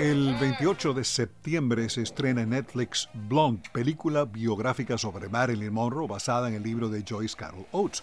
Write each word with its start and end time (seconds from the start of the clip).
El 0.00 0.34
28 0.40 0.92
de 0.92 1.04
septiembre 1.04 1.88
se 1.88 2.02
estrena 2.02 2.42
en 2.42 2.50
Netflix 2.50 3.08
Blonde, 3.28 3.62
película 3.72 4.24
biográfica 4.24 4.98
sobre 4.98 5.28
Marilyn 5.28 5.72
Monroe 5.72 6.08
basada 6.08 6.48
en 6.48 6.54
el 6.54 6.64
libro 6.64 6.88
de 6.88 7.04
Joyce 7.08 7.36
Carol 7.36 7.64
Oates. 7.70 8.02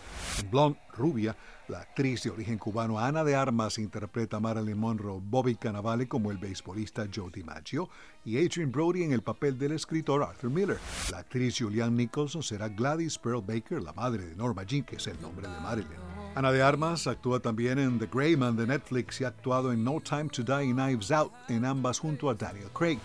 Blonde, 0.49 0.79
rubia, 0.96 1.35
la 1.67 1.81
actriz 1.81 2.23
de 2.23 2.29
origen 2.29 2.57
cubano 2.57 2.97
Ana 2.97 3.25
de 3.25 3.35
Armas 3.35 3.77
interpreta 3.77 4.38
a 4.38 4.39
Marilyn 4.39 4.77
Monroe, 4.77 5.20
Bobby 5.21 5.55
Cannavale 5.55 6.07
como 6.07 6.32
el 6.32 6.38
beisbolista 6.38 7.09
Joe 7.14 7.30
DiMaggio 7.30 7.89
y 8.23 8.38
Adrian 8.38 8.71
Brody 8.71 9.04
en 9.04 9.12
el 9.12 9.21
papel 9.21 9.58
del 9.58 9.73
escritor 9.73 10.23
Arthur 10.23 10.50
Miller. 10.50 10.80
La 11.12 11.18
actriz 11.18 11.58
Julianne 11.60 11.98
Nicholson 11.98 12.42
será 12.42 12.70
Gladys 12.70 13.18
Pearl 13.18 13.42
Baker, 13.42 13.82
la 13.82 13.92
madre 13.92 14.26
de 14.28 14.36
Norma 14.38 14.64
Jean, 14.64 14.86
que 14.86 14.96
es 14.96 15.08
el 15.08 15.20
nombre 15.21 15.46
de 15.46 15.60
Marilyn. 15.60 16.20
Ana 16.34 16.54
de 16.54 16.63
Armas 16.63 17.07
actúa 17.07 17.41
también 17.41 17.77
en 17.77 18.00
The 18.00 18.07
Grey 18.07 18.38
Man 18.38 18.55
de 18.55 18.66
Netflix 18.66 19.20
y 19.20 19.25
ha 19.25 19.27
actuado 19.27 19.73
en 19.73 19.84
No 19.84 20.00
Time 20.00 20.30
to 20.30 20.43
Die 20.43 20.68
y 20.68 20.71
Knives 20.71 21.12
Out, 21.12 21.34
en 21.49 21.66
ambas 21.66 21.99
junto 21.99 22.30
a 22.30 22.35
Daniel 22.35 22.70
Craig. 22.73 22.99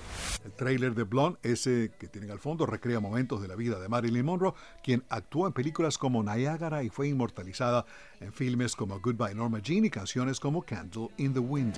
El 0.45 0.53
tráiler 0.53 0.95
de 0.95 1.03
Blonde, 1.03 1.37
ese 1.43 1.91
que 1.99 2.07
tienen 2.07 2.31
al 2.31 2.39
fondo, 2.39 2.67
recrea 2.67 3.01
momentos 3.01 3.43
de 3.43 3.49
la 3.49 3.57
vida 3.57 3.81
de 3.81 3.89
Marilyn 3.89 4.25
Monroe, 4.25 4.55
quien 4.81 5.03
actuó 5.09 5.49
en 5.49 5.53
películas 5.53 5.99
como 5.99 6.23
Niagara 6.23 6.85
y 6.85 6.89
fue 6.89 7.09
inmortalizada 7.09 7.85
en 8.21 8.33
filmes 8.33 8.77
como 8.77 9.01
Goodbye 9.01 9.35
Norma 9.35 9.59
Jean 9.59 9.85
y 9.85 9.91
canciones 9.91 10.39
como 10.39 10.63
Candle 10.63 11.09
in 11.17 11.35
the 11.35 11.41
Wind. 11.41 11.75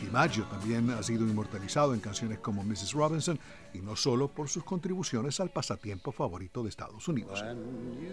DiMaggio 0.00 0.44
también 0.44 0.88
ha 0.90 1.02
sido 1.02 1.26
inmortalizado 1.26 1.94
en 1.94 2.00
canciones 2.00 2.38
como 2.38 2.62
Mrs. 2.62 2.92
Robinson 2.92 3.40
y 3.74 3.80
no 3.80 3.96
solo 3.96 4.28
por 4.28 4.48
sus 4.48 4.64
contribuciones 4.64 5.40
al 5.40 5.50
pasatiempo 5.50 6.12
favorito 6.12 6.62
de 6.62 6.68
Estados 6.68 7.06
Unidos. 7.08 7.42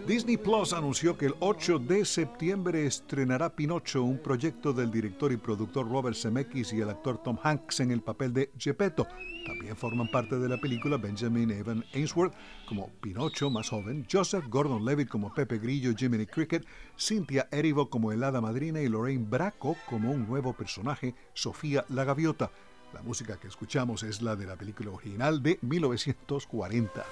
Disney 0.06 0.36
Plus 0.36 0.72
anunció 0.72 1.16
que 1.16 1.26
el 1.26 1.34
8 1.40 1.78
de 1.78 2.04
septiembre 2.04 2.86
estrenará 2.86 3.54
Pinocho, 3.54 4.02
un 4.02 4.18
proyecto 4.18 4.72
del 4.72 4.90
director 4.90 5.32
y 5.32 5.36
productor 5.36 5.90
Robert 5.90 6.16
Zemeckis 6.16 6.72
y 6.72 6.80
el 6.80 6.90
actor 6.90 7.22
Tom 7.22 7.38
Hanks 7.42 7.80
en 7.80 7.90
el 7.90 8.02
papel 8.02 8.32
de 8.32 8.50
Gepetto. 8.58 9.06
También 9.46 9.76
forman 9.76 10.10
parte 10.10 10.38
de 10.38 10.48
la 10.48 10.60
película 10.60 10.96
Benjamin 10.96 11.50
Evan 11.50 11.84
Ainsworth 11.94 12.34
como 12.68 12.90
Pinocho 13.00 13.50
más 13.50 13.68
joven, 13.68 14.06
Joseph 14.10 14.46
Gordon-Levitt 14.48 15.08
como 15.08 15.32
Pepe 15.32 15.58
Grillo, 15.58 15.92
Jiminy 15.96 16.26
Cricket, 16.26 16.64
Cynthia 16.98 17.48
Erivo 17.50 17.88
como 17.88 18.12
el 18.12 18.22
hada 18.22 18.40
madrina 18.40 18.80
y 18.80 18.88
Lorraine 18.88 19.26
Bracco 19.28 19.76
como 19.88 20.10
un 20.10 20.28
nuevo 20.28 20.52
personaje, 20.52 21.14
Sofía 21.34 21.84
la 21.88 22.04
gaviota. 22.04 22.50
La 22.92 23.02
música 23.02 23.38
que 23.38 23.48
escuchamos 23.48 24.02
es 24.02 24.20
la 24.20 24.34
de 24.34 24.46
la 24.46 24.56
película 24.56 24.90
original 24.90 25.42
de 25.42 25.58
1940. 25.62 27.04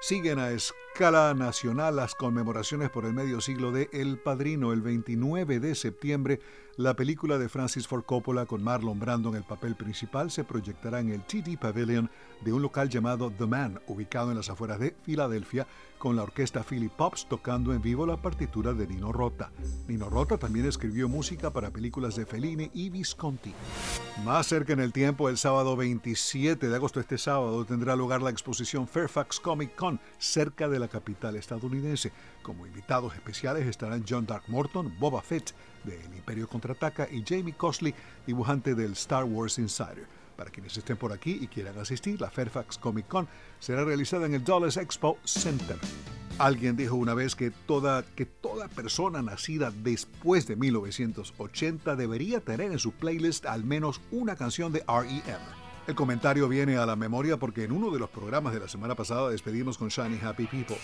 Siguen 0.00 0.38
a 0.40 0.50
escala 0.94 1.32
nacional 1.32 1.96
las 1.96 2.14
conmemoraciones 2.14 2.90
por 2.90 3.06
el 3.06 3.14
medio 3.14 3.40
siglo 3.40 3.72
de 3.72 3.88
El 3.94 4.18
Padrino. 4.18 4.74
El 4.74 4.82
29 4.82 5.58
de 5.58 5.74
septiembre, 5.74 6.40
la 6.76 6.94
película 6.94 7.38
de 7.38 7.48
Francis 7.48 7.88
Ford 7.88 8.04
Coppola 8.04 8.44
con 8.44 8.62
Marlon 8.62 9.00
Brando 9.00 9.30
en 9.30 9.36
el 9.36 9.42
papel 9.42 9.74
principal 9.74 10.30
se 10.30 10.44
proyectará 10.44 11.00
en 11.00 11.08
el 11.08 11.24
TD 11.24 11.58
Pavilion 11.58 12.10
de 12.42 12.52
un 12.52 12.60
local 12.60 12.90
llamado 12.90 13.30
The 13.30 13.46
Man, 13.46 13.80
ubicado 13.86 14.30
en 14.30 14.36
las 14.36 14.50
afueras 14.50 14.80
de 14.80 14.94
Filadelfia, 15.02 15.66
con 15.98 16.16
la 16.16 16.24
orquesta 16.24 16.64
Philip 16.64 16.90
Pops 16.90 17.28
tocando 17.28 17.72
en 17.72 17.80
vivo 17.80 18.04
la 18.06 18.16
partitura 18.16 18.72
de 18.72 18.88
Nino 18.88 19.12
Rota. 19.12 19.52
Nino 19.86 20.10
Rota 20.10 20.36
también 20.36 20.66
escribió 20.66 21.08
música 21.08 21.52
para 21.52 21.70
películas 21.70 22.16
de 22.16 22.26
Fellini 22.26 22.70
y 22.74 22.90
Visconti. 22.90 23.54
Más 24.24 24.48
cerca 24.48 24.72
en 24.72 24.80
el 24.80 24.92
tiempo, 24.92 25.28
el 25.28 25.38
sábado 25.38 25.76
27 25.76 26.68
de 26.68 26.74
agosto, 26.74 26.98
este 26.98 27.18
sábado, 27.18 27.64
tendrá 27.64 27.94
lugar 27.94 28.20
la 28.20 28.30
exposición 28.30 28.88
Fairfax 28.88 29.38
Comic 29.38 29.76
Con, 29.76 30.00
cerca 30.18 30.68
de 30.68 30.80
la 30.82 30.88
capital 30.88 31.36
estadounidense. 31.36 32.12
Como 32.42 32.66
invitados 32.66 33.14
especiales 33.14 33.66
estarán 33.66 34.04
John 34.06 34.26
Dark 34.26 34.44
Morton, 34.48 34.94
Boba 34.98 35.22
Fett 35.22 35.54
de 35.84 35.98
El 36.04 36.14
Imperio 36.14 36.48
Contraataca 36.48 37.08
y 37.10 37.24
Jamie 37.26 37.54
Cosley, 37.54 37.94
dibujante 38.26 38.74
del 38.74 38.92
Star 38.92 39.24
Wars 39.24 39.58
Insider. 39.58 40.06
Para 40.36 40.50
quienes 40.50 40.76
estén 40.76 40.96
por 40.96 41.12
aquí 41.12 41.38
y 41.40 41.46
quieran 41.46 41.78
asistir, 41.78 42.20
la 42.20 42.30
Fairfax 42.30 42.78
Comic 42.78 43.06
Con 43.06 43.28
será 43.60 43.84
realizada 43.84 44.26
en 44.26 44.34
el 44.34 44.44
Dulles 44.44 44.76
Expo 44.76 45.18
Center. 45.24 45.78
Alguien 46.38 46.76
dijo 46.76 46.96
una 46.96 47.14
vez 47.14 47.36
que 47.36 47.50
toda, 47.50 48.02
que 48.02 48.26
toda 48.26 48.68
persona 48.68 49.22
nacida 49.22 49.70
después 49.70 50.46
de 50.46 50.56
1980 50.56 51.94
debería 51.94 52.40
tener 52.40 52.72
en 52.72 52.78
su 52.78 52.92
playlist 52.92 53.46
al 53.46 53.64
menos 53.64 54.00
una 54.10 54.34
canción 54.34 54.72
de 54.72 54.82
REM. 54.88 55.61
El 55.84 55.96
comentario 55.96 56.48
viene 56.48 56.76
a 56.76 56.86
la 56.86 56.94
memoria 56.94 57.38
porque 57.38 57.64
en 57.64 57.72
uno 57.72 57.90
de 57.90 57.98
los 57.98 58.08
programas 58.08 58.54
de 58.54 58.60
la 58.60 58.68
semana 58.68 58.94
pasada 58.94 59.30
despedimos 59.30 59.76
con 59.76 59.88
Shiny 59.88 60.20
Happy 60.22 60.46
People. 60.46 60.76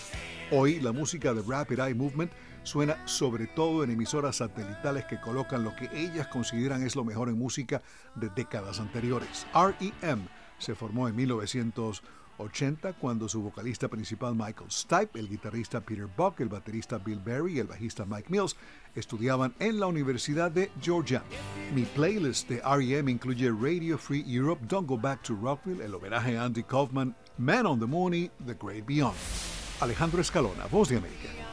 Hoy 0.51 0.81
la 0.81 0.91
música 0.91 1.33
de 1.33 1.41
Rapid 1.41 1.79
Eye 1.79 1.95
Movement 1.95 2.33
suena 2.63 3.07
sobre 3.07 3.47
todo 3.47 3.85
en 3.85 3.91
emisoras 3.91 4.35
satelitales 4.35 5.05
que 5.05 5.21
colocan 5.21 5.63
lo 5.63 5.73
que 5.73 5.89
ellas 5.93 6.27
consideran 6.27 6.83
es 6.83 6.97
lo 6.97 7.05
mejor 7.05 7.29
en 7.29 7.37
música 7.37 7.81
de 8.15 8.29
décadas 8.35 8.81
anteriores. 8.81 9.47
REM 9.53 10.27
se 10.57 10.75
formó 10.75 11.07
en 11.07 11.15
1980 12.39 12.93
cuando 12.93 13.27
su 13.27 13.41
vocalista 13.41 13.87
principal 13.87 14.33
Michael 14.33 14.71
Stipe, 14.71 15.19
el 15.19 15.27
guitarrista 15.27 15.81
Peter 15.81 16.07
Buck, 16.07 16.39
el 16.39 16.49
baterista 16.49 16.97
Bill 16.97 17.19
Berry 17.19 17.57
y 17.57 17.59
el 17.59 17.67
bajista 17.67 18.05
Mike 18.05 18.29
Mills 18.29 18.55
estudiaban 18.95 19.53
en 19.59 19.79
la 19.79 19.87
Universidad 19.87 20.51
de 20.51 20.71
Georgia. 20.81 21.21
Mi 21.75 21.83
playlist 21.83 22.49
de 22.49 22.61
REM 22.61 23.09
incluye 23.09 23.51
Radio 23.51 23.97
Free 23.97 24.23
Europe, 24.25 24.65
Don't 24.67 24.87
Go 24.87 24.97
Back 24.97 25.21
to 25.23 25.35
Rockville, 25.35 25.83
el 25.83 25.93
homenaje 25.93 26.37
a 26.37 26.45
Andy 26.45 26.63
Kaufman, 26.63 27.15
Man 27.37 27.65
on 27.65 27.79
the 27.79 27.85
Moon 27.85 28.13
y 28.13 28.31
The 28.45 28.55
Great 28.55 28.85
Beyond. 28.85 29.15
Alejandro 29.81 30.21
Escalona, 30.21 30.65
Voz 30.67 30.89
de 30.89 30.97
América. 30.97 31.48